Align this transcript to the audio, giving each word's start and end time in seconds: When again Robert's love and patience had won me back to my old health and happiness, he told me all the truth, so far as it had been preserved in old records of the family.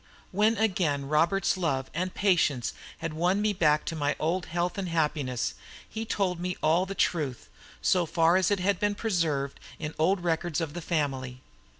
When 0.31 0.57
again 0.57 1.07
Robert's 1.07 1.55
love 1.57 1.91
and 1.93 2.11
patience 2.11 2.73
had 2.97 3.13
won 3.13 3.39
me 3.39 3.53
back 3.53 3.85
to 3.85 3.95
my 3.95 4.15
old 4.19 4.47
health 4.47 4.79
and 4.79 4.89
happiness, 4.89 5.53
he 5.87 6.05
told 6.05 6.39
me 6.39 6.57
all 6.63 6.87
the 6.87 6.95
truth, 6.95 7.47
so 7.83 8.07
far 8.07 8.35
as 8.35 8.49
it 8.49 8.59
had 8.59 8.79
been 8.79 8.95
preserved 8.95 9.59
in 9.77 9.93
old 9.99 10.23
records 10.23 10.59
of 10.59 10.73
the 10.73 10.81
family. 10.81 11.41